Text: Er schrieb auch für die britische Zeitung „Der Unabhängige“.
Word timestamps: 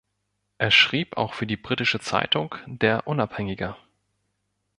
Er 0.57 0.71
schrieb 0.71 1.15
auch 1.15 1.35
für 1.35 1.45
die 1.45 1.57
britische 1.57 1.99
Zeitung 1.99 2.55
„Der 2.65 3.05
Unabhängige“. 3.05 3.75